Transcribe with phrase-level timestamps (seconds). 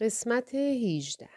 [0.00, 1.28] قسمت 18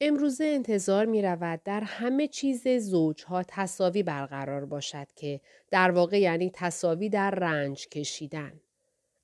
[0.00, 5.40] امروزه انتظار می رود در همه چیز زوجها تصاوی برقرار باشد که
[5.70, 8.60] در واقع یعنی تصاوی در رنج کشیدن.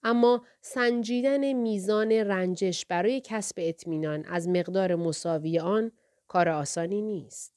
[0.03, 5.93] اما سنجیدن میزان رنجش برای کسب اطمینان از مقدار مساوی آن
[6.29, 7.56] کار آسانی نیست.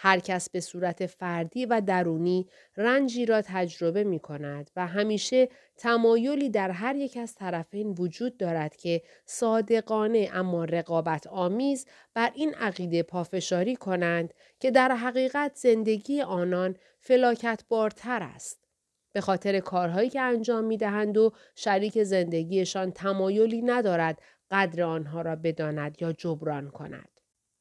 [0.00, 6.50] هر کس به صورت فردی و درونی رنجی را تجربه می کند و همیشه تمایلی
[6.50, 13.02] در هر یک از طرفین وجود دارد که صادقانه اما رقابت آمیز بر این عقیده
[13.02, 18.64] پافشاری کنند که در حقیقت زندگی آنان فلاکت بارتر است.
[19.12, 25.36] به خاطر کارهایی که انجام می دهند و شریک زندگیشان تمایلی ندارد قدر آنها را
[25.36, 27.17] بداند یا جبران کند.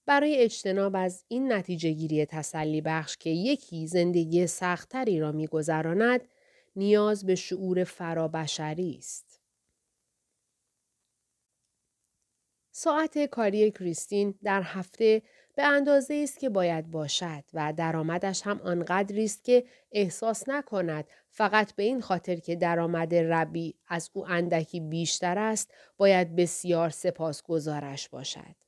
[0.08, 6.22] برای اجتناب از این نتیجه گیری تسلی بخش که یکی زندگی سختری را میگذراند
[6.76, 9.42] نیاز به شعور فرابشری است.
[12.72, 15.22] ساعت کاری کریستین در هفته
[15.56, 21.76] به اندازه است که باید باشد و درآمدش هم آنقدری است که احساس نکند فقط
[21.76, 28.67] به این خاطر که درآمد ربی از او اندکی بیشتر است باید بسیار سپاسگزارش باشد.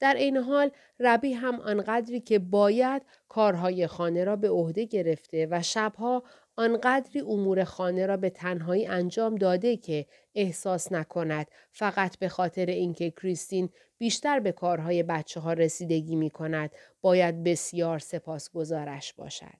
[0.00, 0.70] در این حال
[1.00, 6.22] ربی هم آنقدری که باید کارهای خانه را به عهده گرفته و شبها
[6.56, 13.10] آنقدری امور خانه را به تنهایی انجام داده که احساس نکند فقط به خاطر اینکه
[13.10, 19.59] کریستین بیشتر به کارهای بچه ها رسیدگی می کند باید بسیار سپاسگزارش باشد.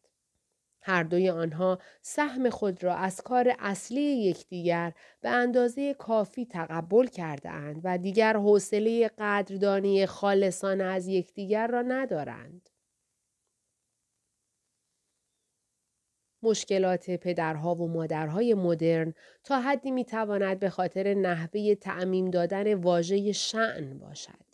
[0.83, 7.51] هر دوی آنها سهم خود را از کار اصلی یکدیگر به اندازه کافی تقبل کرده
[7.51, 12.71] اند و دیگر حوصله قدردانی خالصانه از یکدیگر را ندارند.
[16.43, 23.33] مشکلات پدرها و مادرهای مدرن تا حدی می تواند به خاطر نحوه تعمیم دادن واژه
[23.33, 24.51] شعن باشد.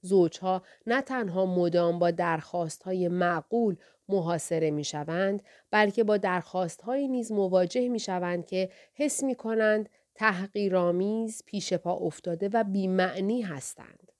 [0.00, 3.76] زوجها نه تنها مدام با درخواست های معقول
[4.08, 9.88] محاصره می شوند بلکه با درخواست های نیز مواجه می شوند که حس می کنند
[10.14, 14.12] تحقیرآمیز پیش پا افتاده و بیمعنی هستند.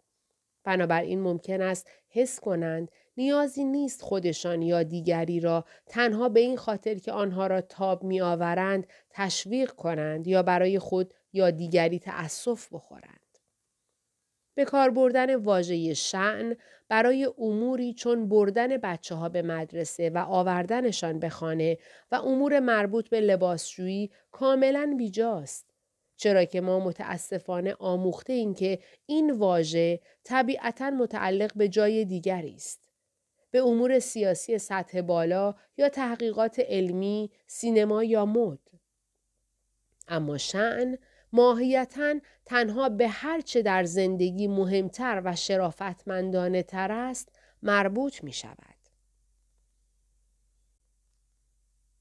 [0.64, 6.94] بنابراین ممکن است حس کنند نیازی نیست خودشان یا دیگری را تنها به این خاطر
[6.94, 13.25] که آنها را تاب می آورند تشویق کنند یا برای خود یا دیگری تأسف بخورند.
[14.56, 16.56] به کار بردن واژه شعن
[16.88, 21.78] برای اموری چون بردن بچه ها به مدرسه و آوردنشان به خانه
[22.12, 25.66] و امور مربوط به لباسشویی کاملا بیجاست.
[26.16, 32.88] چرا که ما متاسفانه آموخته این که این واژه طبیعتا متعلق به جای دیگری است.
[33.50, 38.58] به امور سیاسی سطح بالا یا تحقیقات علمی، سینما یا مد.
[40.08, 40.98] اما شعن
[41.36, 42.14] ماهیتا
[42.44, 47.28] تنها به هر چه در زندگی مهمتر و شرافتمندانه تر است
[47.62, 48.76] مربوط می شود.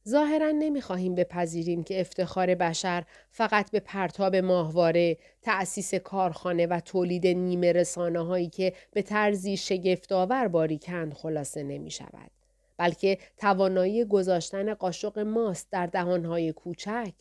[0.10, 7.72] ظاهرا نمی‌خواهیم بپذیریم که افتخار بشر فقط به پرتاب ماهواره، تأسیس کارخانه و تولید نیمه
[7.72, 12.32] رسانه هایی که به طرزی شگفتآور باریکند خلاصه نمی شود.
[12.78, 17.14] بلکه توانایی گذاشتن قاشق ماست در دهانهای کوچک،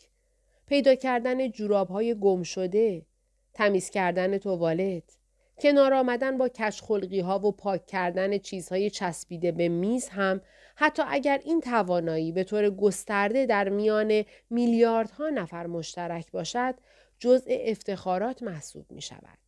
[0.66, 3.06] پیدا کردن جوراب های گم شده،
[3.52, 5.18] تمیز کردن توالت،
[5.58, 10.40] کنار آمدن با کشخلقی ها و پاک کردن چیزهای چسبیده به میز هم
[10.76, 16.74] حتی اگر این توانایی به طور گسترده در میان میلیاردها نفر مشترک باشد
[17.18, 19.38] جزء افتخارات محسوب می شود.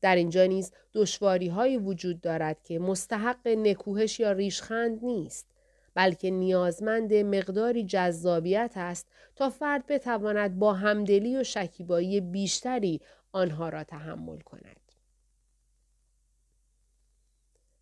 [0.00, 5.46] در اینجا نیز دشواری وجود دارد که مستحق نکوهش یا ریشخند نیست.
[5.94, 9.06] بلکه نیازمند مقداری جذابیت است
[9.36, 13.00] تا فرد بتواند با همدلی و شکیبایی بیشتری
[13.32, 14.84] آنها را تحمل کند.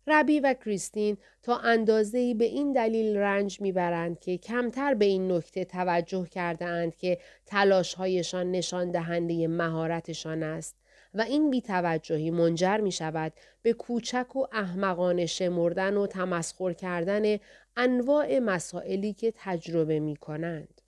[0.07, 5.65] ربی و کریستین تا اندازه‌ای به این دلیل رنج می‌برند که کمتر به این نکته
[5.65, 10.75] توجه کرده اند که تلاشهایشان نشان دهنده مهارتشان است
[11.13, 17.37] و این بیتوجهی منجر می شود به کوچک و احمقانه شمردن و تمسخر کردن
[17.77, 20.81] انواع مسائلی که تجربه می کنند.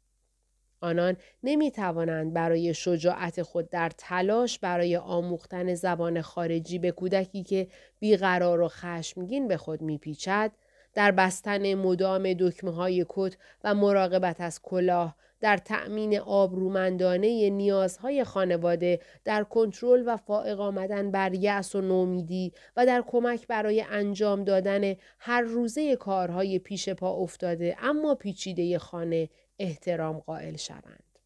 [0.81, 7.67] آنان نمی توانند برای شجاعت خود در تلاش برای آموختن زبان خارجی به کودکی که
[7.99, 10.51] بیقرار و خشمگین به خود میپیچد
[10.93, 18.99] در بستن مدام دکمه های کت و مراقبت از کلاه در تأمین آبرومندانه نیازهای خانواده
[19.23, 24.95] در کنترل و فائق آمدن بر یأس و نومیدی و در کمک برای انجام دادن
[25.19, 31.19] هر روزه کارهای پیش پا افتاده اما پیچیده خانه احترام قائل شوند.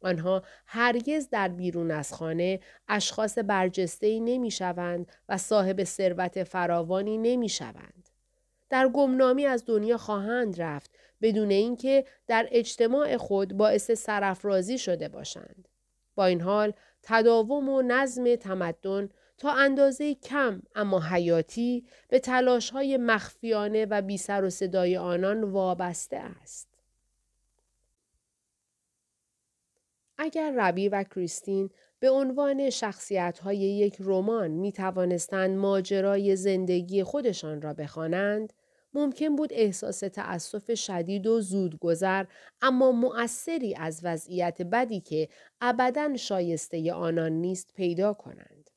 [0.00, 7.48] آنها هرگز در بیرون از خانه اشخاص برجسته نمی شوند و صاحب ثروت فراوانی نمی
[7.48, 8.03] شوند.
[8.70, 10.90] در گمنامی از دنیا خواهند رفت
[11.22, 15.68] بدون اینکه در اجتماع خود باعث سرافرازی شده باشند.
[16.14, 16.72] با این حال
[17.02, 19.08] تداوم و نظم تمدن
[19.38, 25.44] تا اندازه کم اما حیاتی به تلاش های مخفیانه و بی سر و صدای آنان
[25.44, 26.68] وابسته است.
[30.18, 31.70] اگر ربی و کریستین
[32.04, 38.52] به عنوان شخصیت های یک رمان می توانستند ماجرای زندگی خودشان را بخوانند،
[38.94, 42.24] ممکن بود احساس تأسف شدید و زودگذر
[42.62, 45.28] اما مؤثری از وضعیت بدی که
[45.60, 48.70] ابدا شایسته آنان نیست پیدا کنند.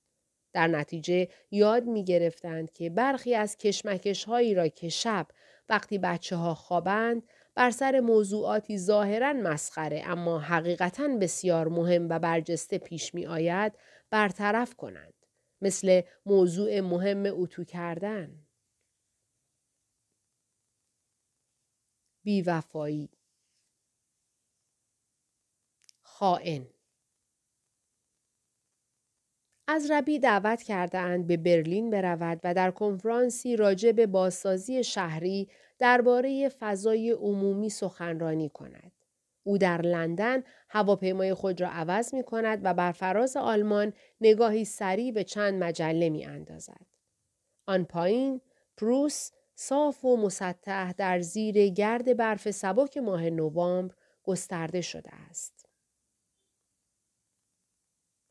[0.53, 5.27] در نتیجه یاد می گرفتند که برخی از کشمکش هایی را که شب
[5.69, 7.23] وقتی بچه ها خوابند
[7.57, 13.73] بر سر موضوعاتی ظاهرا مسخره اما حقیقتا بسیار مهم و برجسته پیش می آید
[14.09, 15.13] برطرف کنند.
[15.61, 18.47] مثل موضوع مهم اتو کردن.
[22.23, 23.09] بیوفایی
[26.01, 26.67] خائن
[29.67, 35.49] از ربی دعوت کردهاند به برلین برود و در کنفرانسی راجع به بازسازی شهری
[35.79, 38.91] درباره فضای عمومی سخنرانی کند.
[39.43, 45.11] او در لندن هواپیمای خود را عوض می کند و بر فراز آلمان نگاهی سریع
[45.11, 46.85] به چند مجله می اندازد.
[47.65, 48.41] آن پایین
[48.77, 55.56] پروس صاف و مسطح در زیر گرد برف سبک ماه نوامبر گسترده شده است.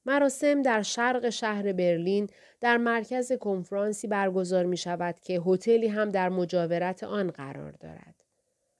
[0.06, 2.29] مراسم در شرق شهر برلین
[2.61, 8.14] در مرکز کنفرانسی برگزار می شود که هتلی هم در مجاورت آن قرار دارد.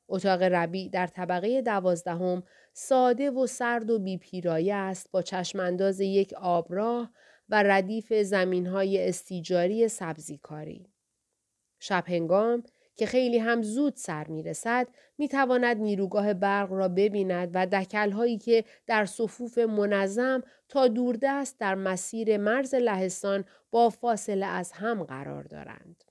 [0.09, 2.43] اتاق ربی در طبقه دوازدهم
[2.73, 7.11] ساده و سرد و بیپیرایه است با چشمانداز یک آبراه
[7.49, 10.87] و ردیف زمینهای استیجاری سبزیکاری.
[11.79, 12.63] شب هنگام
[12.97, 14.89] که خیلی هم زود سر می رسد
[15.19, 21.59] می تواند نیروگاه برق را ببیند و دکل هایی که در صفوف منظم تا دوردست
[21.59, 26.05] در مسیر مرز لهستان با فاصله از هم قرار دارند.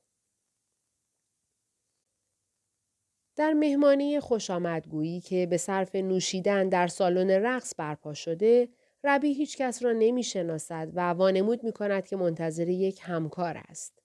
[3.36, 8.70] در مهمانی خوش آمدگویی که به صرف نوشیدن در سالن رقص برپا شده،
[9.04, 14.00] ربی هیچ کس را نمی شناسد و وانمود می کند که منتظر یک همکار است.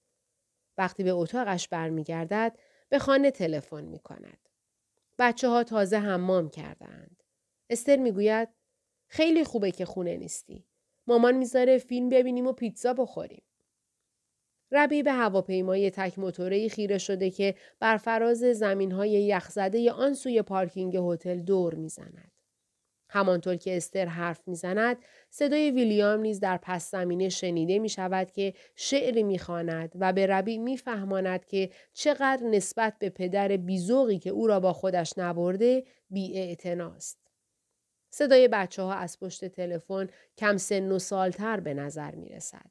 [0.79, 2.59] وقتی به اتاقش برمیگردد
[2.91, 4.49] به خانه تلفن می کند.
[5.19, 7.23] بچه ها تازه حمام کردند.
[7.71, 8.49] استر می‌گوید
[9.09, 10.67] خیلی خوبه که خونه نیستی.
[11.07, 13.43] مامان می‌ذاره فیلم ببینیم و پیتزا بخوریم.
[14.73, 20.43] ربی به هواپیمای تک موتوری خیره شده که بر فراز زمین های یخزده آن سوی
[20.43, 22.33] پارکینگ هتل دور می‌زند.
[23.11, 24.97] همانطور که استر حرف می‌زند
[25.31, 30.59] صدای ویلیام نیز در پس زمینه شنیده می شود که شعری می‌خواند و به ربی
[30.59, 36.57] میفهماند که چقدر نسبت به پدر بیزوقی که او را با خودش نبرده بی
[38.11, 40.09] صدای بچه ها از پشت تلفن
[40.39, 42.71] کم سن و سالتر به نظر می رسد.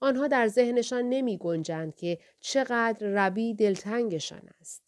[0.00, 4.87] آنها در ذهنشان نمی گنجند که چقدر ربی دلتنگشان است.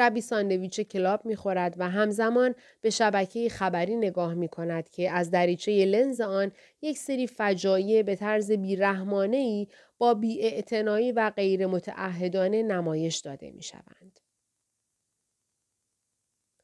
[0.00, 5.30] ربی ساندویچ کلاب می خورد و همزمان به شبکه خبری نگاه می کند که از
[5.30, 6.52] دریچه لنز آن
[6.82, 9.66] یک سری فجایع به طرز بیرحمانه
[9.98, 14.20] با بیاعتنایی و غیر متعهدانه نمایش داده می شوند.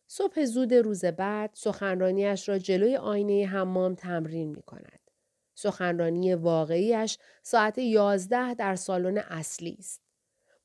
[0.06, 5.10] صبح زود روز بعد سخنرانیش را جلوی آینه حمام تمرین می کند.
[5.54, 10.05] سخنرانی واقعیش ساعت یازده در سالن اصلی است.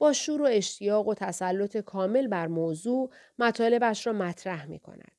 [0.02, 5.12] با شور و اشتیاق و تسلط کامل بر موضوع مطالبش را مطرح می کند.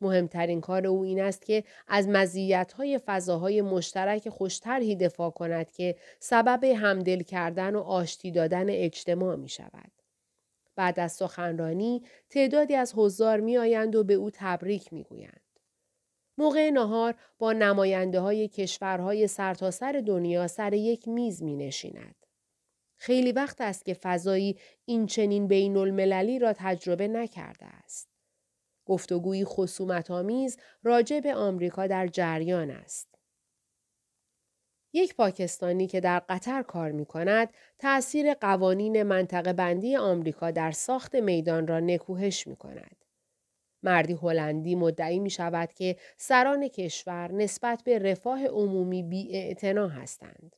[0.00, 6.64] مهمترین کار او این است که از مزیت‌های فضاهای مشترک خوشترهی دفاع کند که سبب
[6.64, 9.92] همدل کردن و آشتی دادن اجتماع می شود.
[10.76, 15.40] بعد از سخنرانی تعدادی از حضار می آیند و به او تبریک می گویند.
[16.38, 22.25] موقع نهار با نماینده های کشورهای سرتاسر دنیا سر یک میز می نشیند.
[22.96, 28.08] خیلی وقت است که فضایی این چنین بین المللی را تجربه نکرده است.
[28.86, 33.16] گفتگویی خصومت آمیز راجع به آمریکا در جریان است.
[34.92, 37.48] یک پاکستانی که در قطر کار می کند
[37.78, 43.04] تأثیر قوانین منطقه بندی آمریکا در ساخت میدان را نکوهش می کند.
[43.82, 50.56] مردی هلندی مدعی می شود که سران کشور نسبت به رفاه عمومی بی هستند.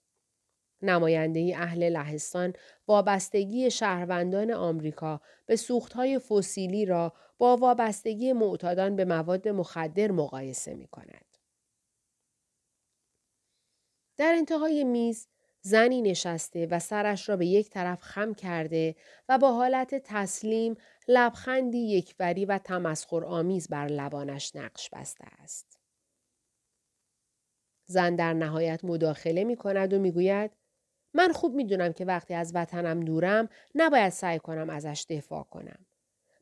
[0.82, 2.52] نماینده اهل لهستان
[2.88, 10.86] وابستگی شهروندان آمریکا به سوختهای فسیلی را با وابستگی معتادان به مواد مخدر مقایسه می
[10.86, 11.24] کند.
[14.16, 15.28] در انتهای میز
[15.60, 18.96] زنی نشسته و سرش را به یک طرف خم کرده
[19.28, 20.76] و با حالت تسلیم
[21.08, 25.78] لبخندی یکوری و تمسخر آمیز بر لبانش نقش بسته است.
[27.86, 30.50] زن در نهایت مداخله می کند و می گوید
[31.14, 35.86] من خوب می دونم که وقتی از وطنم دورم نباید سعی کنم ازش دفاع کنم.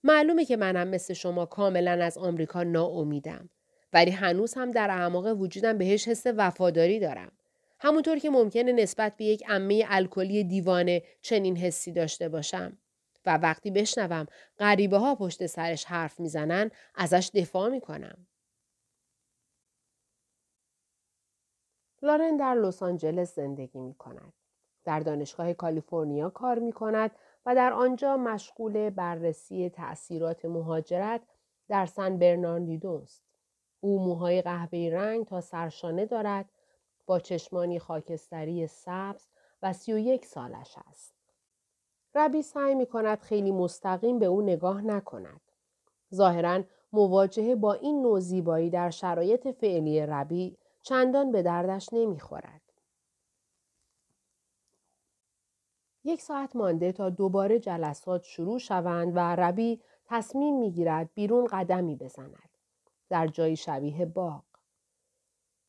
[0.04, 3.48] معلومه که منم مثل شما کاملا از آمریکا ناامیدم
[3.92, 7.32] ولی هنوز هم در اعماق وجودم بهش حس وفاداری دارم.
[7.78, 12.78] همونطور که ممکنه نسبت به یک عمه الکلی دیوانه چنین حسی داشته باشم.
[13.26, 14.26] و وقتی بشنوم
[14.58, 18.26] غریبه ها پشت سرش حرف می‌زنن ازش دفاع می‌کنم.
[22.02, 24.32] لارن در لس آنجلس زندگی می کند.
[24.86, 27.10] در دانشگاه کالیفرنیا کار می کند
[27.46, 31.20] و در آنجا مشغول بررسی تأثیرات مهاجرت
[31.68, 33.22] در سن برناردینو است.
[33.80, 36.50] او موهای قهوه‌ای رنگ تا سرشانه دارد
[37.06, 39.28] با چشمانی خاکستری سبز
[39.62, 41.14] و سی و یک سالش است.
[42.14, 45.40] ربی سعی می کند خیلی مستقیم به او نگاه نکند.
[46.14, 46.62] ظاهرا
[46.92, 52.65] مواجهه با این نوع زیبایی در شرایط فعلی ربی چندان به دردش نمی‌خورد.
[56.06, 62.48] یک ساعت مانده تا دوباره جلسات شروع شوند و ربی تصمیم می‌گیرد بیرون قدمی بزند.
[63.08, 64.42] در جایی شبیه باغ.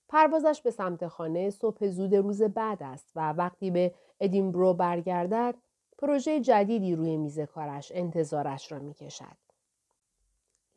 [0.10, 5.56] پروازش به سمت خانه صبح زود روز بعد است و وقتی به ادینبرو برگردد
[5.98, 9.38] پروژه جدیدی روی میز کارش انتظارش را می کشد.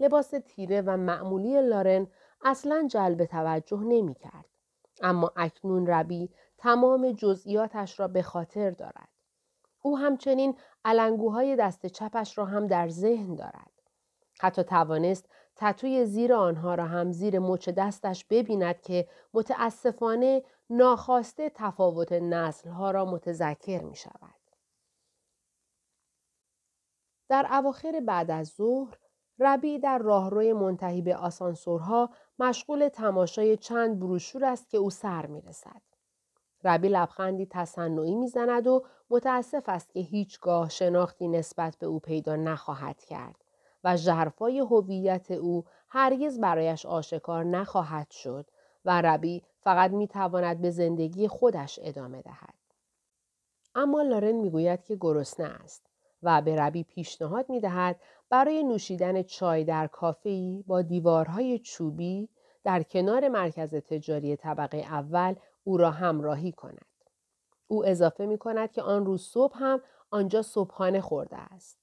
[0.01, 2.07] لباس تیره و معمولی لارن
[2.43, 4.45] اصلا جلب توجه نمی کرد.
[5.03, 9.09] اما اکنون ربی تمام جزئیاتش را به خاطر دارد.
[9.83, 13.71] او همچنین علنگوهای دست چپش را هم در ذهن دارد.
[14.41, 22.13] حتی توانست تتوی زیر آنها را هم زیر مچ دستش ببیند که متاسفانه ناخواسته تفاوت
[22.13, 24.35] نسلها را متذکر می شود.
[27.29, 28.99] در اواخر بعد از ظهر
[29.39, 35.41] ربی در راهروی منتهی به آسانسورها مشغول تماشای چند بروشور است که او سر می
[35.41, 35.90] رسد.
[36.65, 43.05] ربی لبخندی تصنعی می‌زند و متاسف است که هیچگاه شناختی نسبت به او پیدا نخواهد
[43.05, 43.45] کرد
[43.85, 48.47] و ژرفای هویت او هرگز برایش آشکار نخواهد شد
[48.85, 52.55] و ربی فقط می‌تواند به زندگی خودش ادامه دهد.
[53.75, 55.87] اما لارن می‌گوید که گرسنه است
[56.23, 58.01] و به ربی پیشنهاد می دهد
[58.31, 62.29] برای نوشیدن چای در کافه‌ای با دیوارهای چوبی
[62.65, 66.87] در کنار مرکز تجاری طبقه اول او را همراهی کند.
[67.69, 71.79] او اضافه می کند که آن روز صبح هم آنجا صبحانه خورده است.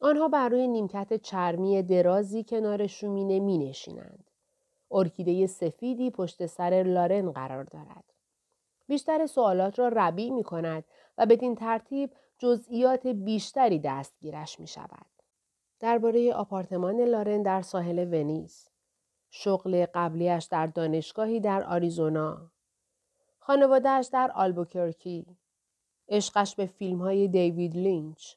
[0.00, 4.30] آنها بر روی نیمکت چرمی درازی کنار شومینه می نشینند.
[4.90, 8.04] ارکیده سفیدی پشت سر لارن قرار دارد.
[8.86, 10.84] بیشتر سوالات را ربی می کند
[11.18, 15.06] و بدین ترتیب جزئیات بیشتری دستگیرش می شود.
[15.80, 18.68] درباره آپارتمان لارن در ساحل ونیز،
[19.30, 22.50] شغل قبلیش در دانشگاهی در آریزونا،
[23.50, 25.26] خانوادهش در آلبوکرکی،
[26.08, 28.34] عشقش به فیلم های دیوید لینچ،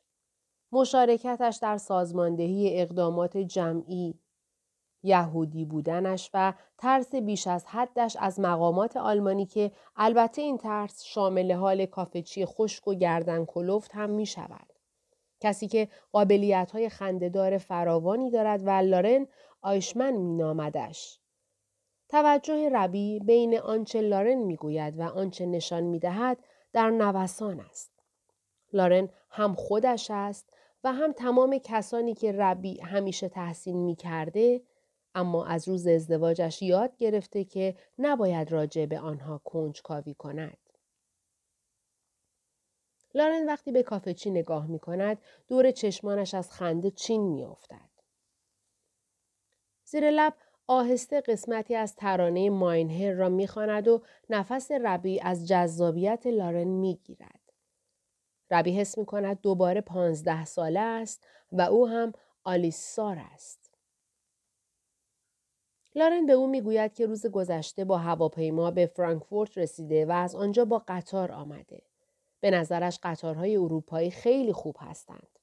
[0.72, 4.20] مشارکتش در سازماندهی اقدامات جمعی،
[5.04, 11.52] یهودی بودنش و ترس بیش از حدش از مقامات آلمانی که البته این ترس شامل
[11.52, 14.74] حال کافچی خشک و گردن کلفت هم می شود.
[15.40, 19.28] کسی که قابلیت های خندهدار فراوانی دارد و لارن
[19.62, 21.23] آیشمن می نامدش.
[22.14, 26.38] توجه ربی بین آنچه لارن می گوید و آنچه نشان می دهد
[26.74, 27.92] در نوسان است.
[28.74, 34.62] لارن هم خودش است و هم تمام کسانی که ربی همیشه تحسین می کرده
[35.16, 40.58] اما از روز ازدواجش یاد گرفته که نباید راجع به آنها کنجکاوی کند.
[43.14, 45.18] لارن وقتی به کافه چی نگاه می کند
[45.48, 47.90] دور چشمانش از خنده چین می افتد.
[49.86, 50.34] زیر لب
[50.68, 57.40] آهسته قسمتی از ترانه ماینهر را می‌خواند و نفس ربی از جذابیت لارن می‌گیرد.
[58.52, 63.72] ربی حس می کند دوباره پانزده ساله است و او هم آلیسار است.
[65.96, 70.66] لارن به او می‌گوید که روز گذشته با هواپیما به فرانکفورت رسیده و از آنجا
[70.66, 71.82] با قطار آمده.
[72.40, 75.40] به نظرش قطارهای اروپایی خیلی خوب هستند.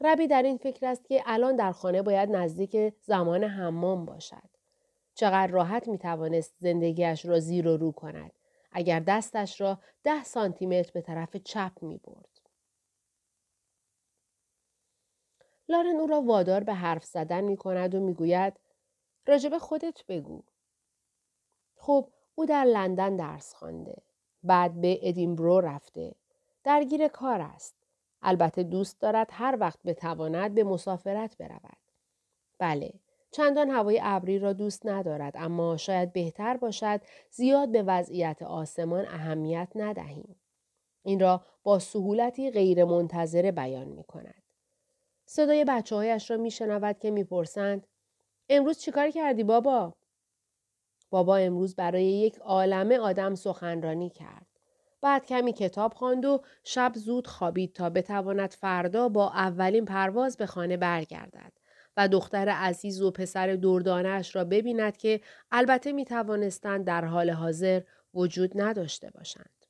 [0.00, 4.50] ربی در این فکر است که الان در خانه باید نزدیک زمان حمام باشد.
[5.14, 8.32] چقدر راحت می توانست زندگیش را زیر و رو کند.
[8.72, 12.40] اگر دستش را ده سانتیمتر به طرف چپ می برد.
[15.68, 18.60] لارن او را وادار به حرف زدن می کند و می گوید
[19.26, 20.42] راجب خودت بگو.
[21.76, 24.02] خب او در لندن درس خوانده.
[24.42, 26.14] بعد به ادینبرو رفته.
[26.64, 27.79] درگیر کار است.
[28.22, 31.76] البته دوست دارد هر وقت بتواند به مسافرت برود.
[32.58, 32.92] بله،
[33.30, 37.00] چندان هوای ابری را دوست ندارد اما شاید بهتر باشد
[37.30, 40.36] زیاد به وضعیت آسمان اهمیت ندهیم.
[41.02, 44.42] این را با سهولتی غیر منتظره بیان می کند.
[45.26, 47.86] صدای بچه هایش را می شنود که می‌پرسند
[48.48, 49.94] امروز چیکار کردی بابا؟
[51.10, 54.46] بابا امروز برای یک عالمه آدم سخنرانی کرد.
[55.02, 60.46] بعد کمی کتاب خواند و شب زود خوابید تا بتواند فردا با اولین پرواز به
[60.46, 61.52] خانه برگردد
[61.96, 67.82] و دختر عزیز و پسر دردانش را ببیند که البته می توانستند در حال حاضر
[68.14, 69.66] وجود نداشته باشند.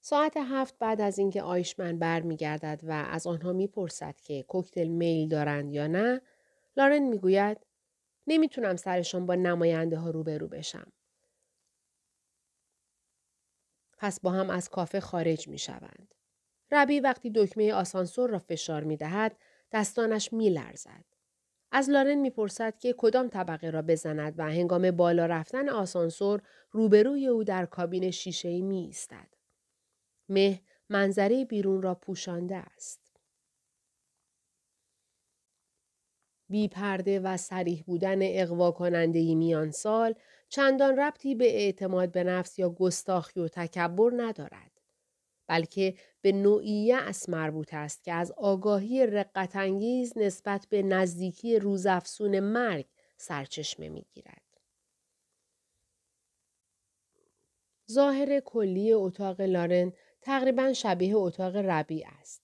[0.00, 5.72] ساعت هفت بعد از اینکه آیشمن برمیگردد و از آنها می‌پرسد که کوکتل میل دارند
[5.72, 6.20] یا نه
[6.76, 7.66] لارن می‌گوید
[8.26, 10.92] نمی‌تونم سرشان با نماینده ها روبرو بشم
[14.02, 16.14] پس با هم از کافه خارج می شوند.
[16.70, 19.36] ربی وقتی دکمه آسانسور را فشار می دهد
[19.72, 21.04] دستانش می لرزد.
[21.72, 27.44] از لارن می‌پرسد که کدام طبقه را بزند و هنگام بالا رفتن آسانسور روبروی او
[27.44, 29.28] در کابین شیشه می ایستد.
[30.28, 33.01] مه منظره بیرون را پوشانده است.
[36.52, 40.14] بی پرده و سریح بودن اقوا کننده میان سال
[40.48, 44.70] چندان ربطی به اعتماد به نفس یا گستاخی و تکبر ندارد.
[45.46, 52.86] بلکه به نوعی اس مربوط است که از آگاهی رقتانگیز نسبت به نزدیکی روزافسون مرگ
[53.16, 54.42] سرچشمه می‌گیرد.
[57.90, 62.42] ظاهر کلی اتاق لارن تقریبا شبیه اتاق ربی است.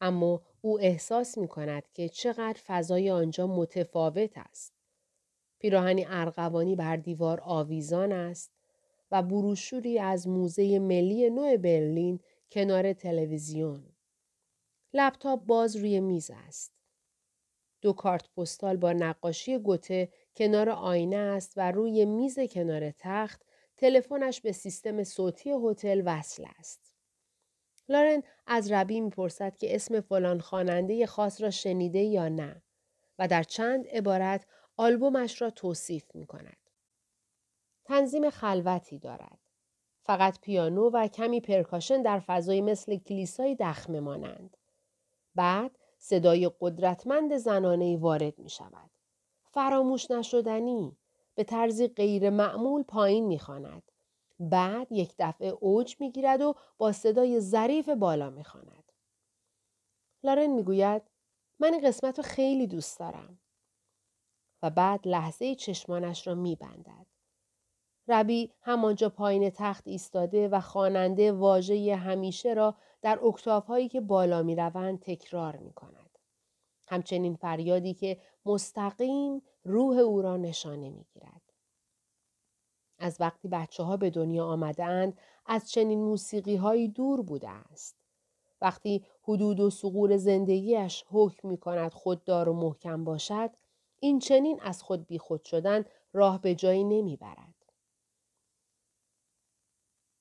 [0.00, 4.72] اما او احساس می کند که چقدر فضای آنجا متفاوت است.
[5.58, 8.52] پیراهنی ارغوانی بر دیوار آویزان است
[9.10, 13.84] و بروشوری از موزه ملی نو برلین کنار تلویزیون.
[14.92, 16.72] لپتاپ باز روی میز است.
[17.80, 23.42] دو کارت پستال با نقاشی گوته کنار آینه است و روی میز کنار تخت
[23.76, 26.97] تلفنش به سیستم صوتی هتل وصل است.
[27.88, 32.62] لارن از ربی می‌پرسد که اسم فلان خواننده خاص را شنیده یا نه
[33.18, 34.46] و در چند عبارت
[34.76, 36.56] آلبومش را توصیف می کند.
[37.84, 39.38] تنظیم خلوتی دارد.
[40.02, 44.56] فقط پیانو و کمی پرکاشن در فضای مثل کلیسای دخمه مانند.
[45.34, 48.90] بعد صدای قدرتمند زنانه وارد می شود.
[49.50, 50.96] فراموش نشدنی
[51.34, 53.82] به طرزی غیر معمول پایین می خاند.
[54.40, 58.92] بعد یک دفعه اوج می گیرد و با صدای ظریف بالا می خاند.
[60.22, 61.02] لارن می گوید
[61.58, 63.38] من این قسمت رو خیلی دوست دارم.
[64.62, 67.06] و بعد لحظه چشمانش را می بندد.
[68.08, 74.56] ربی همانجا پایین تخت ایستاده و خواننده واژه همیشه را در اکتاف که بالا می
[74.56, 76.18] روند تکرار می کند.
[76.88, 81.47] همچنین فریادی که مستقیم روح او را نشانه می گیرد.
[82.98, 87.96] از وقتی بچه ها به دنیا آمدند از چنین موسیقی هایی دور بوده است.
[88.60, 93.50] وقتی حدود و سقور زندگیش حکم می کند خوددار و محکم باشد
[94.00, 97.54] این چنین از خود بیخود شدن راه به جایی نمی برد.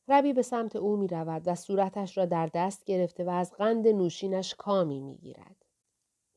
[0.08, 3.88] ربی به سمت او می رود و صورتش را در دست گرفته و از قند
[3.88, 5.66] نوشینش کامی می گیرد.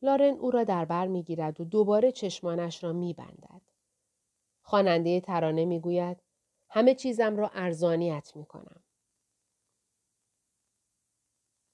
[0.02, 3.62] لارن او را در بر می گیرد و دوباره چشمانش را می بندد.
[4.62, 6.16] خواننده ترانه می گوید
[6.70, 8.82] همه چیزم را ارزانیت می کنم.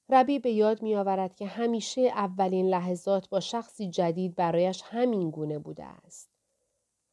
[0.08, 5.58] ربی به یاد می آورد که همیشه اولین لحظات با شخصی جدید برایش همین گونه
[5.58, 6.30] بوده است.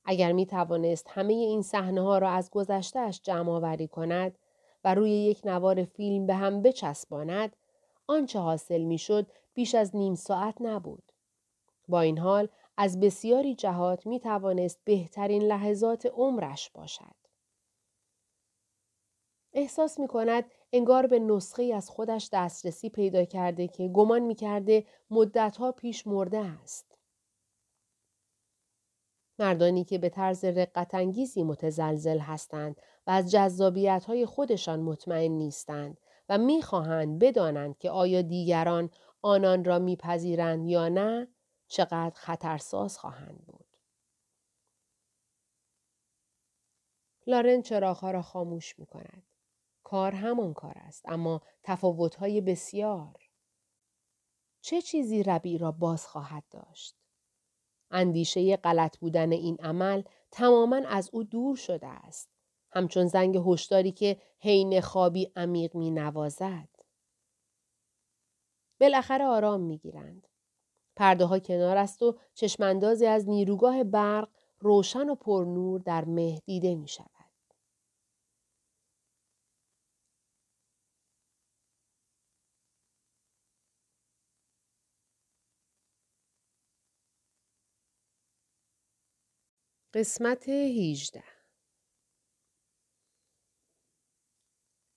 [0.06, 4.38] اگر می توانست همه این صحنه ها را از گذشتهش جمع آوری کند
[4.84, 7.56] و روی یک نوار فیلم به هم بچسباند
[8.08, 11.12] آنچه حاصل می شد بیش از نیم ساعت نبود.
[11.88, 17.23] با این حال از بسیاری جهات می توانست بهترین لحظات عمرش باشد.
[19.54, 24.86] احساس می کند انگار به نسخه از خودش دسترسی پیدا کرده که گمان می کرده
[25.10, 26.98] مدتها پیش مرده است.
[29.40, 32.76] مردانی که به طرز رقتانگیزی متزلزل هستند
[33.08, 35.98] و از جذابیت های خودشان مطمئن نیستند
[36.30, 38.90] و می‌خواهند بدانند که آیا دیگران
[39.22, 41.28] آنان را میپذیرند یا نه
[41.68, 43.66] چقدر خطرساز خواهند بود.
[47.28, 49.24] لارن چراغها را خاموش می کند.
[49.84, 53.30] کار همان کار است اما تفاوتهای بسیار.
[54.62, 56.96] چه چیزی ربی را باز خواهد داشت؟
[57.92, 62.30] اندیشه غلط بودن این عمل تماما از او دور شده است.
[62.72, 66.70] همچون زنگ هشداری که حین خوابی عمیق می نوازد.
[68.80, 70.28] بالاخره آرام می گیرند.
[70.96, 76.76] پرده ها کنار است و چشماندازی از نیروگاه برق روشن و پرنور در مه دیده
[76.76, 77.13] می شود.
[89.96, 91.24] قسمت 18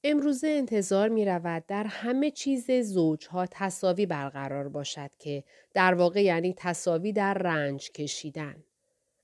[0.05, 6.55] امروزه انتظار می رود در همه چیز زوجها تصاوی برقرار باشد که در واقع یعنی
[6.57, 8.65] تصاوی در رنج کشیدن.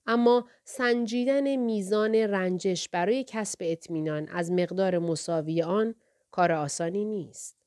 [0.06, 5.94] اما سنجیدن میزان رنجش برای کسب اطمینان از مقدار مساوی آن
[6.30, 7.61] کار آسانی نیست.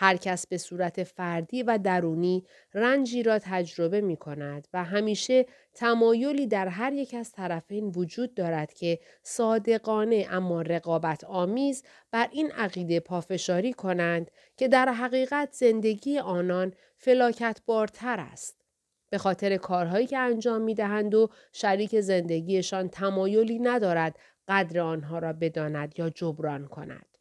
[0.00, 6.46] هر کس به صورت فردی و درونی رنجی را تجربه می کند و همیشه تمایلی
[6.46, 13.00] در هر یک از طرفین وجود دارد که صادقانه اما رقابت آمیز بر این عقیده
[13.00, 18.64] پافشاری کنند که در حقیقت زندگی آنان فلاکت بارتر است.
[19.10, 25.32] به خاطر کارهایی که انجام می دهند و شریک زندگیشان تمایلی ندارد قدر آنها را
[25.32, 27.17] بداند یا جبران کند.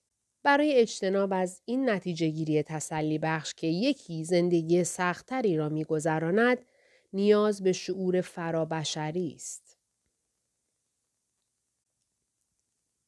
[0.47, 6.57] برای اجتناب از این نتیجه گیری تسلی بخش که یکی زندگی سختری را میگذراند
[7.13, 9.77] نیاز به شعور فرابشری است.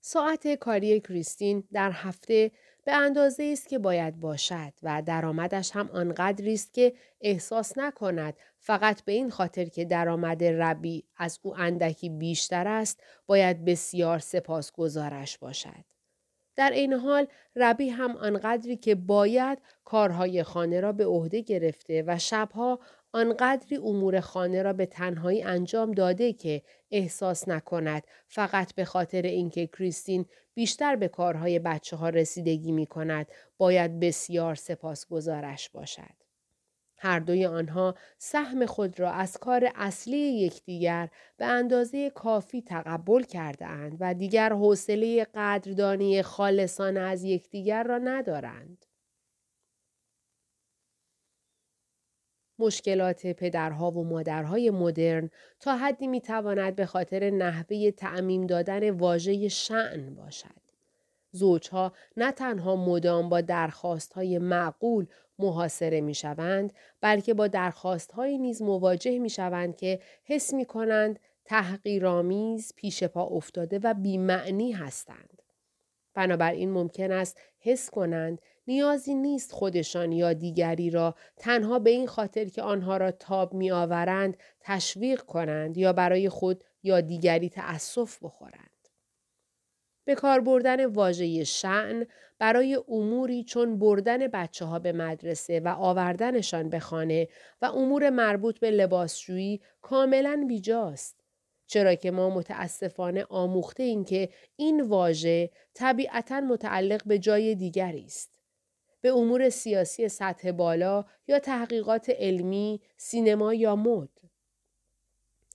[0.02, 2.52] ساعت کاری کریستین در هفته
[2.86, 9.02] به اندازه است که باید باشد و درآمدش هم آنقدری است که احساس نکند فقط
[9.04, 15.99] به این خاطر که درآمد ربی از او اندکی بیشتر است باید بسیار سپاسگزارش باشد.
[16.60, 22.18] در این حال ربی هم آنقدری که باید کارهای خانه را به عهده گرفته و
[22.18, 22.80] شبها
[23.14, 29.68] آنقدری امور خانه را به تنهایی انجام داده که احساس نکند فقط به خاطر اینکه
[29.68, 36.19] کریستین بیشتر به کارهای بچه ها رسیدگی می کند باید بسیار سپاسگزارش باشد.
[37.00, 43.66] هر دوی آنها سهم خود را از کار اصلی یکدیگر به اندازه کافی تقبل کرده
[43.66, 48.86] اند و دیگر حوصله قدردانی خالصانه از یکدیگر را ندارند.
[52.60, 60.16] مشکلات پدرها و مادرهای مدرن تا حدی می‌تواند به خاطر نحوه تعمیم دادن واژه شعن
[60.16, 60.69] باشد.
[61.32, 65.06] زوجها نه تنها مدام با درخواست های معقول
[65.40, 71.20] محاصره می شوند بلکه با درخواست های نیز مواجه می شوند که حس می کنند
[71.46, 75.42] تحقیرآمیز پیش پا افتاده و بیمعنی هستند.
[76.14, 82.46] بنابراین ممکن است حس کنند نیازی نیست خودشان یا دیگری را تنها به این خاطر
[82.46, 88.79] که آنها را تاب می آورند تشویق کنند یا برای خود یا دیگری تأسف بخورند.
[90.10, 92.06] به کار بردن واژه شعن
[92.40, 97.28] برای اموری چون بردن بچه ها به مدرسه و آوردنشان به خانه
[97.62, 101.24] و امور مربوط به لباسشویی کاملا بیجاست.
[101.68, 108.40] چرا که ما متاسفانه آموخته این که این واژه طبیعتا متعلق به جای دیگری است.
[109.02, 114.10] به امور سیاسی سطح بالا یا تحقیقات علمی، سینما یا مد.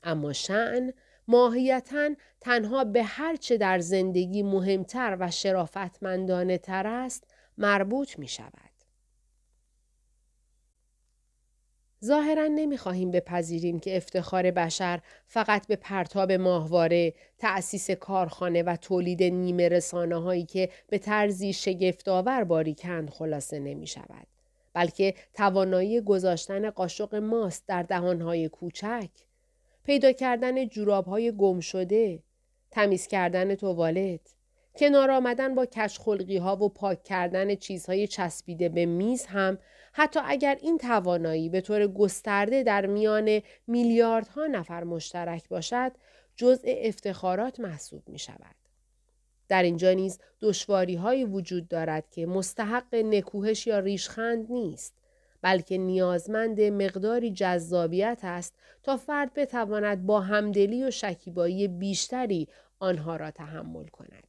[0.03, 0.93] اما شعن
[1.29, 2.11] ماهیتا
[2.41, 7.25] تنها به هر چه در زندگی مهمتر و شرافتمندانه تر است
[7.59, 8.75] مربوط می شود.
[12.05, 19.69] ظاهرا نمی‌خواهیم بپذیریم که افتخار بشر فقط به پرتاب ماهواره، تأسیس کارخانه و تولید نیمه
[19.69, 24.27] رسانه هایی که به طرزی شگفتآور باریکند خلاصه نمی شود.
[24.73, 29.11] بلکه توانایی گذاشتن قاشق ماست در دهانهای کوچک،
[29.85, 32.23] پیدا کردن جوراب های گم شده،
[32.71, 34.35] تمیز کردن توالت،
[34.77, 39.59] کنار آمدن با کشخلقی ها و پاک کردن چیزهای چسبیده به میز هم
[39.93, 45.93] حتی اگر این توانایی به طور گسترده در میان میلیاردها نفر مشترک باشد
[46.37, 48.55] جزء افتخارات محسوب می شود.
[49.49, 54.95] در اینجا نیز دشواری وجود دارد که مستحق نکوهش یا ریشخند نیست
[55.45, 63.31] بلکه نیازمند مقداری جذابیت است تا فرد بتواند با همدلی و شکیبایی بیشتری آنها را
[63.31, 64.25] تحمل کند.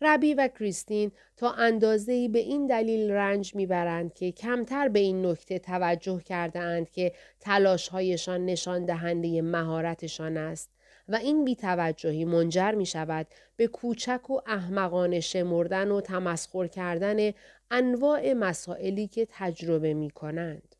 [0.00, 5.58] ربی و کریستین تا اندازه‌ای به این دلیل رنج می‌برند که کمتر به این نکته
[5.58, 10.70] توجه کرده اند که تلاشهایشان نشان دهنده مهارتشان است
[11.10, 17.32] و این بیتوجهی منجر می شود به کوچک و احمقانه شمردن و تمسخر کردن
[17.70, 20.74] انواع مسائلی که تجربه می کنند.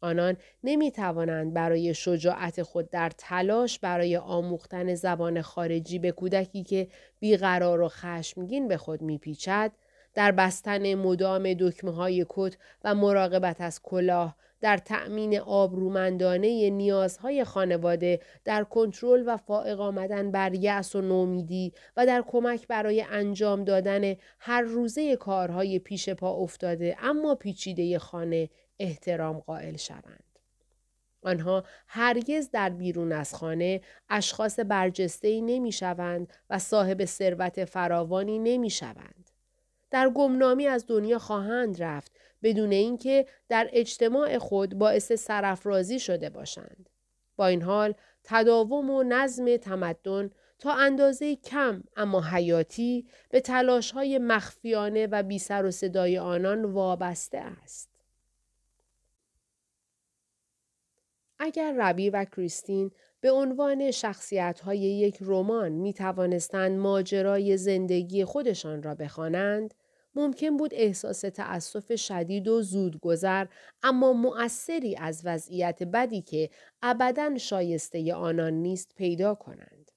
[0.00, 6.88] آنان نمی توانند برای شجاعت خود در تلاش برای آموختن زبان خارجی به کودکی که
[7.20, 9.72] بیقرار و خشمگین به خود میپیچد
[10.14, 18.20] در بستن مدام دکمه های کت و مراقبت از کلاه در تأمین آبرومندانه نیازهای خانواده
[18.44, 24.14] در کنترل و فائق آمدن بر یأس و نومیدی و در کمک برای انجام دادن
[24.38, 30.24] هر روزه کارهای پیش پا افتاده اما پیچیده خانه احترام قائل شوند.
[31.22, 38.70] آنها هرگز در بیرون از خانه اشخاص برجسته نمی شوند و صاحب ثروت فراوانی نمی
[38.70, 39.27] شوند.
[39.90, 46.88] در گمنامی از دنیا خواهند رفت بدون اینکه در اجتماع خود باعث سرافرازی شده باشند.
[47.36, 54.18] با این حال تداوم و نظم تمدن تا اندازه کم اما حیاتی به تلاش های
[54.18, 57.88] مخفیانه و بی سر و صدای آنان وابسته است.
[61.38, 68.82] اگر ربی و کریستین به عنوان شخصیت های یک رمان می توانستند ماجرای زندگی خودشان
[68.82, 69.74] را بخوانند،
[70.14, 73.46] ممکن بود احساس تأسف شدید و زودگذر
[73.82, 76.50] اما مؤثری از وضعیت بدی که
[76.82, 79.90] ابدا شایسته آنان نیست پیدا کنند.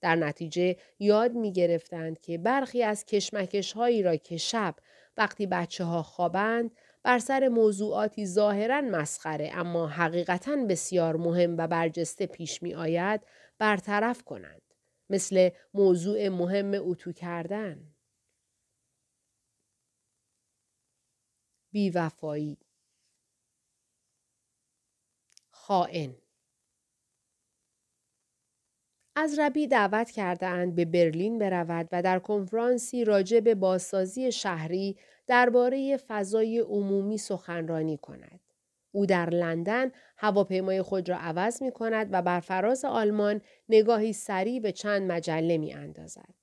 [0.00, 4.74] در نتیجه یاد می گرفتند که برخی از کشمکش هایی را که شب
[5.16, 6.70] وقتی بچه ها خوابند
[7.08, 13.20] بر سر موضوعاتی ظاهرا مسخره اما حقیقتا بسیار مهم و برجسته پیش می آید
[13.58, 14.62] برطرف کنند.
[15.10, 17.94] مثل موضوع مهم اتو کردن.
[21.72, 22.58] بیوفایی
[25.50, 26.16] خائن
[29.16, 35.96] از ربی دعوت کردهاند به برلین برود و در کنفرانسی راجع به بازسازی شهری درباره
[35.96, 38.40] فضای عمومی سخنرانی کند.
[38.92, 44.60] او در لندن هواپیمای خود را عوض می کند و بر فراز آلمان نگاهی سریع
[44.60, 46.34] به چند مجله می اندازد.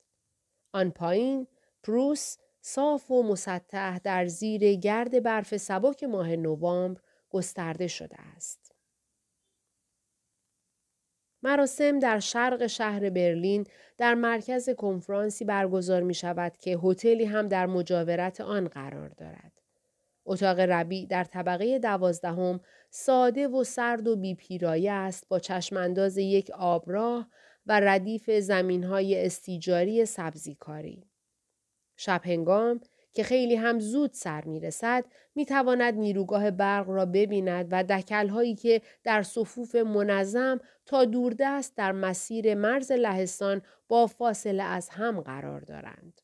[0.72, 1.46] آن پایین
[1.82, 8.65] پروس صاف و مسطح در زیر گرد برف سبک ماه نوامبر گسترده شده است.
[11.46, 13.66] مراسم در شرق شهر برلین
[13.98, 19.52] در مرکز کنفرانسی برگزار می شود که هتلی هم در مجاورت آن قرار دارد.
[20.24, 27.28] اتاق ربی در طبقه دوازدهم ساده و سرد و بیپیرایه است با چشمانداز یک آبراه
[27.66, 31.04] و ردیف زمینهای استیجاری سبزیکاری.
[31.96, 32.80] شب هنگام
[33.12, 35.04] که خیلی هم زود سر می رسد
[35.34, 41.76] می تواند نیروگاه برق را ببیند و دکل هایی که در صفوف منظم تا دوردست
[41.76, 46.20] در مسیر مرز لهستان با فاصله از هم قرار دارند.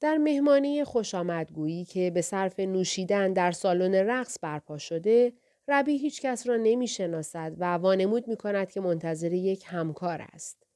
[0.00, 5.32] در مهمانی خوش آمدگویی که به صرف نوشیدن در سالن رقص برپا شده،
[5.68, 10.66] ربی هیچ کس را نمی شناسد و وانمود می کند که منتظر یک همکار است.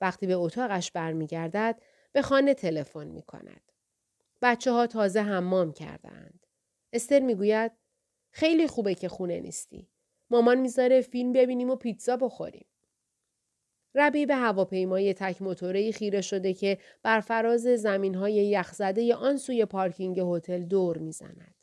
[0.00, 3.72] وقتی به اتاقش برمیگردد به خانه تلفن می کند.
[4.42, 6.46] بچه ها تازه حمام کردند.
[6.92, 7.72] استر می‌گوید
[8.36, 9.88] خیلی خوبه که خونه نیستی.
[10.30, 12.66] مامان می‌ذاره فیلم ببینیم و پیتزا بخوریم.
[13.94, 19.64] ربی به هواپیمای تک موتوری خیره شده که بر فراز زمین های یخزده آن سوی
[19.64, 21.54] پارکینگ هتل دور می‌زند.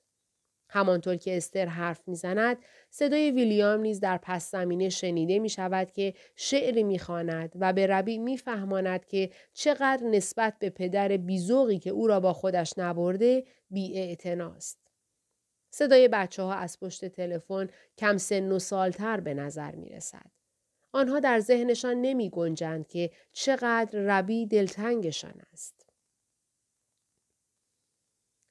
[0.69, 2.57] همانطور که استر حرف می‌زند
[2.89, 8.17] صدای ویلیام نیز در پس زمینه شنیده می شود که شعری می‌خواند و به ربی
[8.17, 14.15] میفهماند که چقدر نسبت به پدر بیزوقی که او را با خودش نبرده بی
[15.75, 20.31] صدای بچه ها از پشت تلفن کم سن و سالتر به نظر می رسد.
[20.91, 25.85] آنها در ذهنشان نمی گنجند که چقدر ربی دلتنگشان است.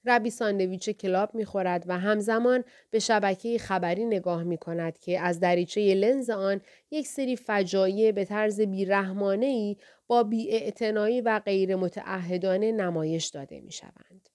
[0.05, 5.41] ربی ساندویچ کلاب می خورد و همزمان به شبکه خبری نگاه می کند که از
[5.41, 12.73] دریچه لنز آن یک سری فجایع به طرز بیرحمانه ای با بیاعتنایی و غیر متعهدانه
[12.73, 14.29] نمایش داده می شوند.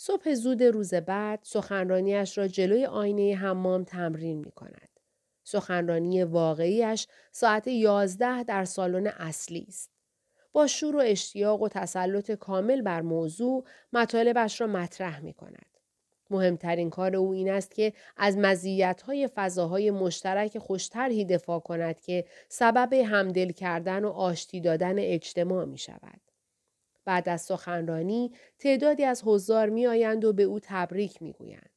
[0.00, 4.88] صبح زود روز بعد سخنرانیش را جلوی آینه حمام تمرین می کند.
[5.44, 9.90] سخنرانی واقعیش ساعت یازده در سالن اصلی است.
[10.52, 15.78] با شور و اشتیاق و تسلط کامل بر موضوع مطالبش را مطرح می کند.
[16.30, 22.92] مهمترین کار او این است که از مزیت‌های فضاهای مشترک خوشترهی دفاع کند که سبب
[22.92, 26.27] همدل کردن و آشتی دادن اجتماع می شود.
[27.08, 31.70] بعد از سخنرانی تعدادی از حضار می آیند و به او تبریک می گویند.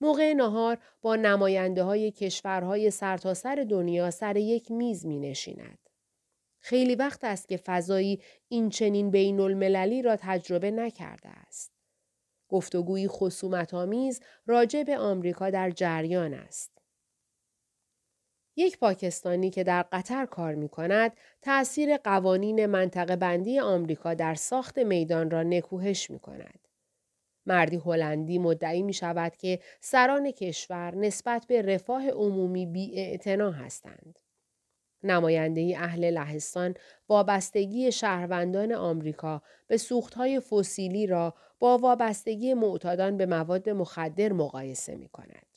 [0.00, 5.78] موقع نهار با نماینده های کشورهای سرتاسر دنیا سر یک میز می نشیند.
[6.60, 11.72] خیلی وقت است که فضایی این چنین بین المللی را تجربه نکرده است.
[12.48, 16.81] گفتگویی خصومت آمیز راجع به آمریکا در جریان است.
[18.56, 21.12] یک پاکستانی که در قطر کار می کند
[21.42, 26.68] تأثیر قوانین منطقه بندی آمریکا در ساخت میدان را نکوهش می کند.
[27.46, 34.18] مردی هلندی مدعی می شود که سران کشور نسبت به رفاه عمومی بی هستند.
[35.04, 36.74] نماینده اهل لهستان
[37.08, 45.08] وابستگی شهروندان آمریکا به سوختهای فسیلی را با وابستگی معتادان به مواد مخدر مقایسه می
[45.08, 45.51] کند.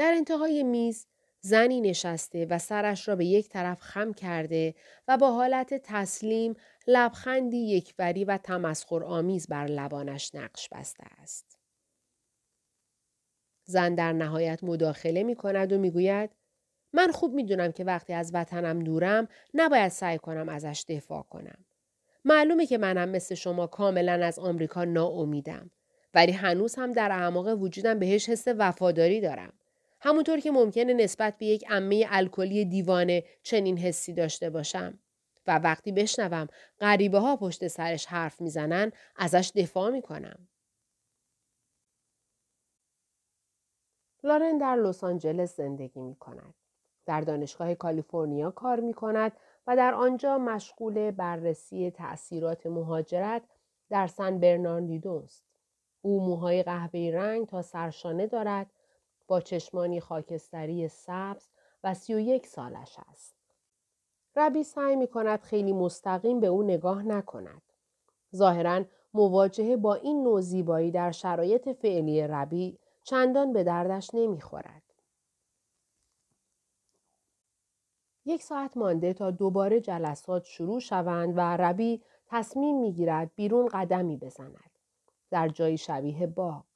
[0.00, 1.06] در انتهای میز
[1.40, 4.74] زنی نشسته و سرش را به یک طرف خم کرده
[5.08, 6.54] و با حالت تسلیم
[6.86, 11.58] لبخندی یکوری و تمسخر آمیز بر لبانش نقش بسته است.
[13.64, 16.30] زن در نهایت مداخله می کند و می گوید
[16.92, 21.64] من خوب می دونم که وقتی از وطنم دورم نباید سعی کنم ازش دفاع کنم.
[22.24, 25.70] معلومه که منم مثل شما کاملا از آمریکا ناامیدم
[26.14, 29.52] ولی هنوز هم در اعماق وجودم بهش حس وفاداری دارم.
[30.00, 34.98] همونطور که ممکنه نسبت به یک امه الکلی دیوانه چنین حسی داشته باشم.
[35.46, 36.48] و وقتی بشنوم
[36.80, 40.48] غریبه ها پشت سرش حرف می‌زنن ازش دفاع می‌کنم.
[44.24, 46.54] لارن در لس آنجلس زندگی می کند.
[47.06, 49.32] در دانشگاه کالیفرنیا کار می کند
[49.66, 53.42] و در آنجا مشغول بررسی تأثیرات مهاجرت
[53.90, 55.44] در سن برناردینو است.
[56.02, 58.70] او موهای قهوه‌ای رنگ تا سرشانه دارد
[59.30, 61.48] با چشمانی خاکستری سبز
[61.84, 63.34] و سی و یک سالش است.
[64.36, 67.62] ربی سعی می کند خیلی مستقیم به او نگاه نکند.
[68.36, 74.82] ظاهرا مواجهه با این نوع زیبایی در شرایط فعلی ربی چندان به دردش نمی‌خورد.
[78.24, 84.70] یک ساعت مانده تا دوباره جلسات شروع شوند و ربی تصمیم می‌گیرد بیرون قدمی بزند.
[85.30, 86.69] در جایی شبیه باغ.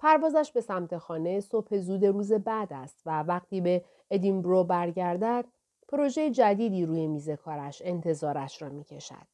[0.00, 5.44] پروازش به سمت خانه صبح زود روز بعد است و وقتی به ادینبرو برگردد
[5.88, 9.26] پروژه جدیدی روی میز کارش انتظارش را می کشد.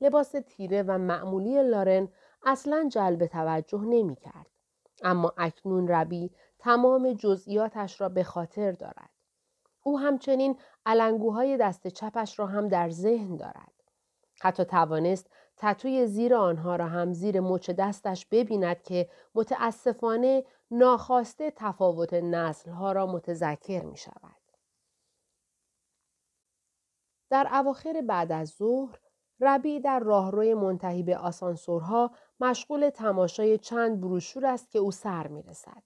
[0.00, 2.08] لباس تیره و معمولی لارن
[2.44, 4.46] اصلا جلب توجه نمی کرد.
[5.02, 9.10] اما اکنون ربی تمام جزئیاتش را به خاطر دارد.
[9.82, 13.72] او همچنین علنگوهای دست چپش را هم در ذهن دارد.
[14.40, 22.14] حتی توانست تتوی زیر آنها را هم زیر مچ دستش ببیند که متاسفانه ناخواسته تفاوت
[22.14, 24.36] نسلها را متذکر می شود.
[27.30, 28.98] در اواخر بعد از ظهر
[29.40, 35.42] ربی در راهروی منتهی به آسانسورها مشغول تماشای چند بروشور است که او سر می
[35.42, 35.82] رسد.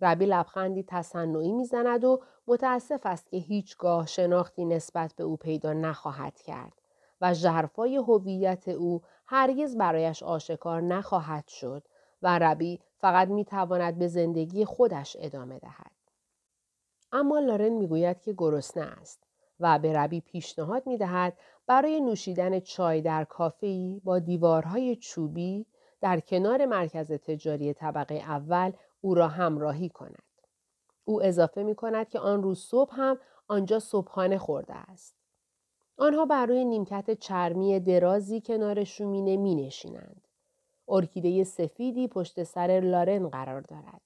[0.00, 6.40] ربی لبخندی تصنعی می‌زند و متاسف است که هیچگاه شناختی نسبت به او پیدا نخواهد
[6.40, 6.79] کرد
[7.20, 11.82] و ژرفای هویت او هرگز برایش آشکار نخواهد شد
[12.22, 15.92] و ربی فقط می تواند به زندگی خودش ادامه دهد.
[17.12, 19.22] اما لارن می‌گوید که گرسنه است
[19.60, 25.66] و به ربی پیشنهاد می دهد برای نوشیدن چای در کافه‌ای با دیوارهای چوبی
[26.00, 30.22] در کنار مرکز تجاری طبقه اول او را همراهی کند.
[31.04, 35.19] او اضافه می کند که آن روز صبح هم آنجا صبحانه خورده است.
[36.02, 40.28] آنها بر روی نیمکت چرمی درازی کنار شومینه می نشینند.
[40.88, 44.00] ارکیده سفیدی پشت سر لارن قرار دارد.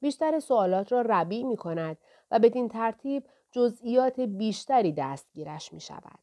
[0.00, 1.98] بیشتر سوالات را ربی می کند
[2.30, 6.18] و بدین ترتیب جزئیات بیشتری دستگیرش می شود.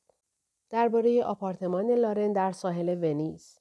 [0.70, 3.60] درباره آپارتمان لارن در ساحل ونیز،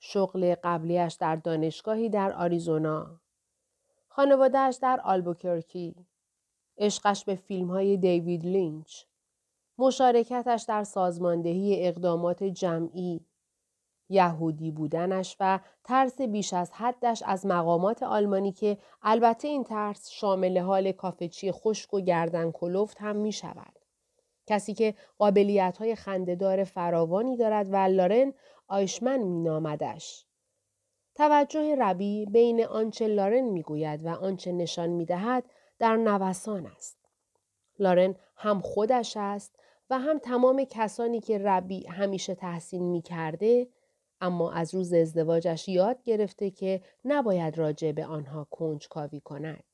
[0.00, 3.20] شغل قبلیش در دانشگاهی در آریزونا،
[4.08, 5.94] خانوادهش در آلبوکرکی،
[6.78, 9.04] عشقش به فیلم های دیوید لینچ،
[9.82, 13.26] مشارکتش در سازماندهی اقدامات جمعی،
[14.08, 20.58] یهودی بودنش و ترس بیش از حدش از مقامات آلمانی که البته این ترس شامل
[20.58, 23.78] حال کافچی خشک و گردن کلفت هم می شود.
[24.46, 28.32] کسی که قابلیت های خندهدار فراوانی دارد و لارن
[28.68, 30.24] آیشمن می نامدش.
[31.14, 35.44] توجه ربی بین آنچه لارن می‌گوید و آنچه نشان می‌دهد
[35.78, 36.96] در نوسان است.
[37.78, 39.61] لارن هم خودش است
[39.92, 43.68] و هم تمام کسانی که ربی همیشه تحسین می کرده
[44.20, 49.64] اما از روز ازدواجش یاد گرفته که نباید راجع به آنها کنجکاوی کند.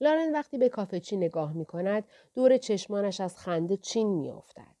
[0.00, 2.04] لارن وقتی به کافه چی نگاه می کند
[2.34, 4.76] دور چشمانش از خنده چین می افتد.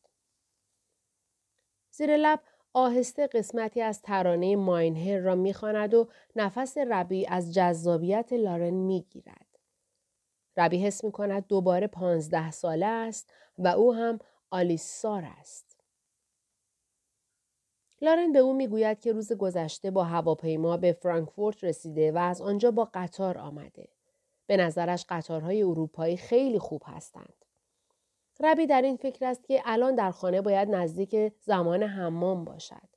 [1.90, 2.40] زیر لب
[2.72, 9.51] آهسته قسمتی از ترانه ماینهر را می‌خواند و نفس ربی از جذابیت لارن می‌گیرد.
[10.56, 14.18] ربی حس می کند دوباره پانزده ساله است و او هم
[14.50, 15.76] آلیسار است.
[18.00, 22.70] لارن به او می‌گوید که روز گذشته با هواپیما به فرانکفورت رسیده و از آنجا
[22.70, 23.88] با قطار آمده.
[24.46, 27.44] به نظرش قطارهای اروپایی خیلی خوب هستند.
[28.40, 32.88] ربی در این فکر است که الان در خانه باید نزدیک زمان حمام باشد.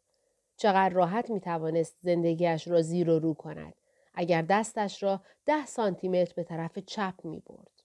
[0.57, 3.73] چقدر راحت می توانست زندگیش را زیر و رو کند
[4.15, 7.83] اگر دستش را ده سانتیمتر به طرف چپ می برد.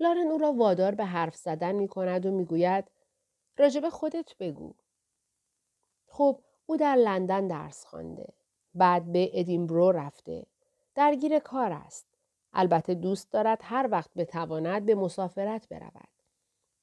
[0.00, 2.84] لارن او را وادار به حرف زدن می کند و می گوید
[3.58, 4.74] راجب خودت بگو.
[6.06, 8.32] خب او در لندن درس خوانده.
[8.74, 10.46] بعد به ادینبرو رفته.
[10.94, 12.06] درگیر کار است.
[12.52, 16.08] البته دوست دارد هر وقت بتواند به مسافرت برود.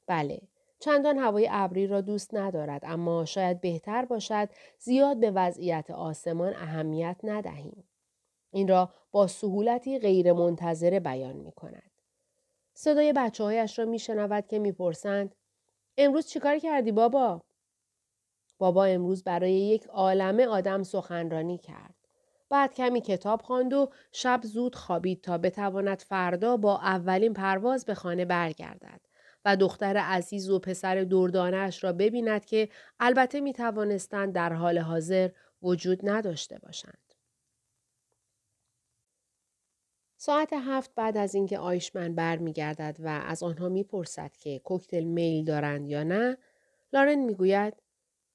[0.07, 0.41] بله،
[0.81, 7.17] چندان هوای ابری را دوست ندارد اما شاید بهتر باشد زیاد به وضعیت آسمان اهمیت
[7.23, 7.83] ندهیم.
[8.51, 11.91] این را با سهولتی غیر منتظره بیان می کند.
[12.73, 15.35] صدای بچه هایش را می شنود که می‌پرسند
[15.97, 17.41] امروز چیکار کردی بابا؟
[18.57, 21.95] بابا امروز برای یک عالمه آدم سخنرانی کرد.
[22.49, 27.93] بعد کمی کتاب خواند و شب زود خوابید تا بتواند فردا با اولین پرواز به
[27.93, 29.10] خانه برگردد
[29.45, 32.69] و دختر عزیز و پسر دردانش را ببیند که
[32.99, 35.29] البته می توانستند در حال حاضر
[35.61, 37.15] وجود نداشته باشند.
[40.17, 45.87] ساعت هفت بعد از اینکه آیشمن برمیگردد و از آنها می‌پرسد که کوکتل میل دارند
[45.87, 46.37] یا نه
[46.93, 47.73] لارن می‌گوید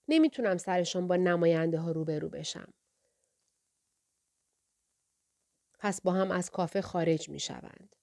[0.08, 2.72] نمی‌تونم سرشان با نماینده ها روبرو بشم
[5.78, 7.96] پس با هم از کافه خارج می شوند.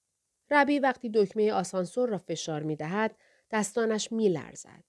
[0.50, 3.16] ربی وقتی دکمه آسانسور را فشار می دهد
[3.50, 4.84] دستانش می لرزد.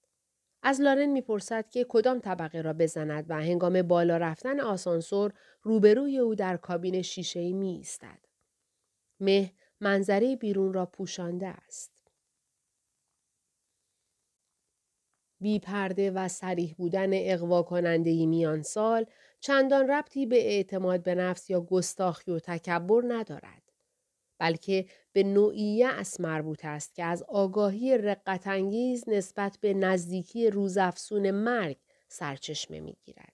[0.62, 5.32] از لارن می‌پرسد که کدام طبقه را بزند و هنگام بالا رفتن آسانسور
[5.62, 8.18] روبروی او در کابین شیشه می ایستد.
[9.20, 11.96] مه منظره بیرون را پوشانده است.
[15.40, 19.06] بی پرده و سریح بودن اقوا کننده میان سال
[19.40, 23.62] چندان ربطی به اعتماد به نفس یا گستاخی و تکبر ندارد.
[24.38, 24.86] بلکه
[25.16, 31.76] به نوعی یأس مربوط است که از آگاهی رقتانگیز نسبت به نزدیکی روزافسون مرگ
[32.08, 33.32] سرچشمه می‌گیرد.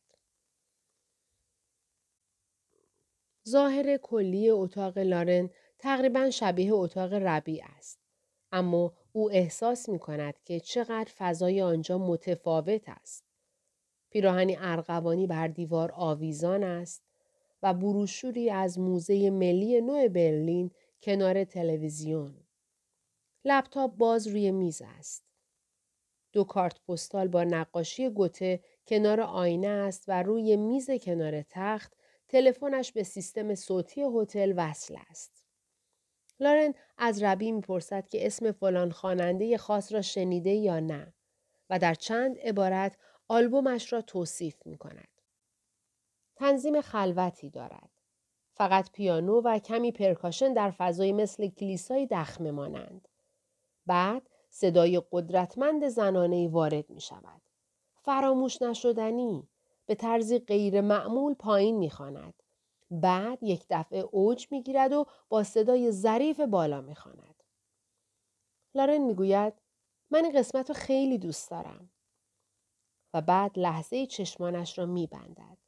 [3.48, 7.98] ظاهر کلی اتاق لارن تقریبا شبیه اتاق ربیع است.
[8.52, 13.24] اما او احساس می کند که چقدر فضای آنجا متفاوت است.
[14.10, 17.02] پیراهنی ارغوانی بر دیوار آویزان است
[17.62, 20.70] و بروشوری از موزه ملی نو برلین
[21.02, 22.46] کنار تلویزیون.
[23.44, 25.24] لپتاپ باز روی میز است.
[26.32, 31.92] دو کارت پستال با نقاشی گوته کنار آینه است و روی میز کنار تخت
[32.28, 35.44] تلفنش به سیستم صوتی هتل وصل است.
[36.40, 41.14] لارن از ربی می‌پرسد که اسم فلان خواننده خاص را شنیده یا نه
[41.70, 42.98] و در چند عبارت
[43.28, 45.08] آلبومش را توصیف می کند.
[46.36, 47.91] تنظیم خلوتی دارد.
[48.62, 53.08] فقط پیانو و کمی پرکاشن در فضای مثل کلیسای دخمه مانند.
[53.86, 57.42] بعد صدای قدرتمند زنانه وارد می شود.
[58.02, 59.48] فراموش نشدنی
[59.86, 62.34] به طرزی غیر معمول پایین می خاند.
[62.90, 67.42] بعد یک دفعه اوج می گیرد و با صدای ظریف بالا می خاند.
[68.74, 69.54] لارن می گوید
[70.10, 71.90] من این قسمت رو خیلی دوست دارم.
[73.14, 75.58] و بعد لحظه چشمانش را می بندد.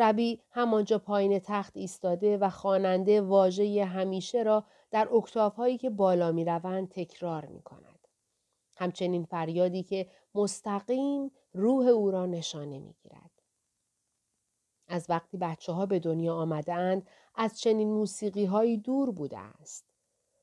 [0.00, 6.44] ربی همانجا پایین تخت ایستاده و خواننده واژه همیشه را در اکتاف که بالا می
[6.44, 8.08] روند تکرار می کند.
[8.76, 13.30] همچنین فریادی که مستقیم روح او را نشانه می گیرد.
[14.88, 19.84] از وقتی بچه ها به دنیا آمدند از چنین موسیقی هایی دور بوده است.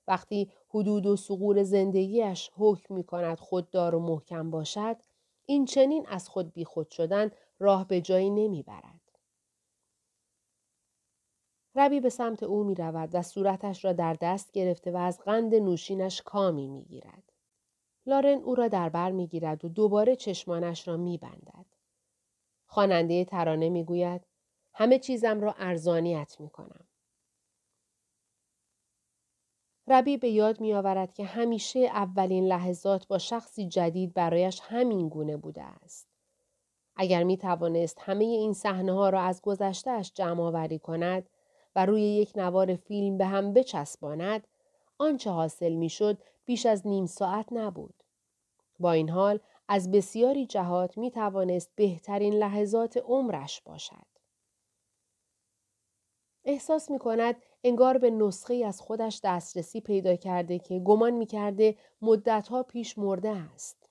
[0.07, 4.97] وقتی حدود و سقور زندگیش حکم می کند خوددار و محکم باشد
[5.45, 8.96] این چنین از خود بیخود شدن راه به جایی نمی برد.
[11.77, 15.55] ربی به سمت او می رود و صورتش را در دست گرفته و از قند
[15.55, 17.23] نوشینش کامی می گیرد.
[18.05, 21.65] لارن او را در بر می گیرد و دوباره چشمانش را می بندد.
[22.65, 24.21] خواننده ترانه می گوید
[24.73, 26.87] همه چیزم را ارزانیت می کنم.
[29.87, 35.37] ربی به یاد می آورد که همیشه اولین لحظات با شخصی جدید برایش همین گونه
[35.37, 36.07] بوده است.
[36.95, 41.29] اگر می توانست همه این صحنه ها را از گذشتهش جمع آوری کند
[41.77, 44.47] و روی یک نوار فیلم به هم بچسباند،
[44.97, 48.03] آنچه حاصل می شد بیش از نیم ساعت نبود.
[48.79, 54.07] با این حال از بسیاری جهات می توانست بهترین لحظات عمرش باشد.
[56.45, 61.75] احساس می کند انگار به نسخه از خودش دسترسی پیدا کرده که گمان می کرده
[62.01, 63.86] مدتها پیش مرده است.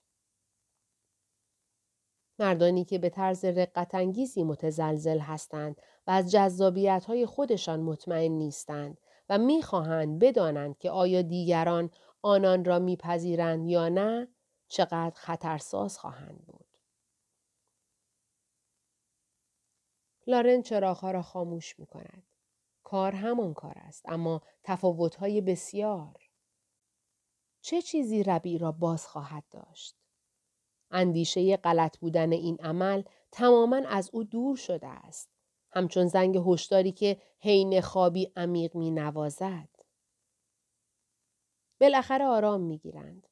[2.38, 5.76] مردانی که به طرز رقتانگیزی متزلزل هستند
[6.06, 11.90] و از جذابیت های خودشان مطمئن نیستند و می‌خواهند بدانند که آیا دیگران
[12.22, 14.28] آنان را میپذیرند یا نه
[14.68, 16.66] چقدر خطرساز خواهند بود.
[20.26, 22.22] لارن چراغها را خاموش می کند.
[22.82, 26.30] کار همان کار است اما تفاوتهای بسیار.
[27.60, 29.96] چه چیزی ربی را باز خواهد داشت؟
[30.90, 35.30] اندیشه غلط بودن این عمل تماما از او دور شده است.
[35.72, 39.68] همچون زنگ هشداری که حین خوابی عمیق می نوازد.
[41.80, 43.26] بالاخره آرام می گیرند.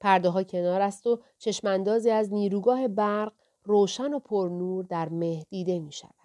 [0.00, 3.32] پرده ها کنار است و چشماندازی از نیروگاه برق
[3.62, 6.19] روشن و پرنور در مه دیده می شود.